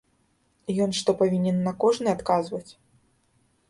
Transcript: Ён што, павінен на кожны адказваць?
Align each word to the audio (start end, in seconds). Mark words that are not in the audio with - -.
Ён 0.85 0.95
што, 1.01 1.15
павінен 1.21 1.61
на 1.69 1.77
кожны 1.87 2.07
адказваць? 2.17 2.67